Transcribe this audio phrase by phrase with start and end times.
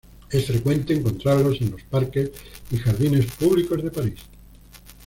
[0.31, 2.31] Es frecuente encontrarlos en los parques
[2.71, 4.19] y jardines públicos de París.